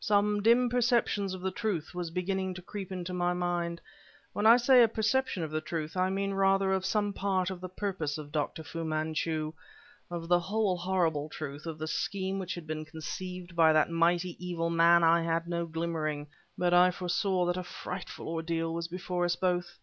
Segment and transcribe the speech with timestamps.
[0.00, 3.80] Some dim perceptions of the truth was beginning to creep into my mind.
[4.34, 7.58] When I say a perception of the truth, I mean rather of some part of
[7.62, 8.64] the purpose of Dr.
[8.64, 9.54] Fu Manchu;
[10.10, 14.36] of the whole horrible truth, of the scheme which had been conceived by that mighty,
[14.38, 16.26] evil man, I had no glimmering,
[16.58, 19.78] but I foresaw that a frightful ordeal was before us both.